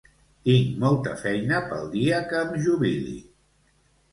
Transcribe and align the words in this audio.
Tinc 0.47 0.69
molta 0.83 1.13
feina 1.25 1.59
pel 1.73 1.85
dia 1.99 2.23
que 2.33 2.43
em 2.47 2.59
jubili! 2.65 3.17